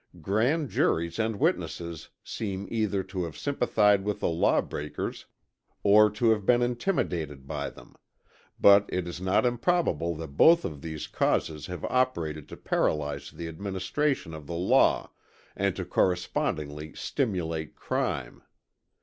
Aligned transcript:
Grand 0.19 0.71
juries 0.71 1.19
and 1.19 1.35
witnesses 1.35 2.09
seem 2.23 2.67
either 2.71 3.03
to 3.03 3.23
have 3.25 3.37
sympathized 3.37 4.01
with 4.01 4.19
the 4.19 4.27
law 4.27 4.59
breakers 4.59 5.27
or 5.83 6.09
to 6.09 6.31
have 6.31 6.43
been 6.43 6.63
intimidated 6.63 7.45
by 7.45 7.69
them; 7.69 7.95
but 8.59 8.89
it 8.89 9.07
is 9.07 9.21
not 9.21 9.45
improbable 9.45 10.15
that 10.15 10.29
both 10.35 10.65
of 10.65 10.81
these 10.81 11.05
causes 11.05 11.67
have 11.67 11.85
operated 11.85 12.49
to 12.49 12.57
paralyze 12.57 13.29
the 13.29 13.47
administration 13.47 14.33
of 14.33 14.47
the 14.47 14.55
law, 14.55 15.11
and 15.55 15.75
to 15.75 15.85
correspondingly 15.85 16.95
stimulate 16.95 17.75
crime. 17.75 18.41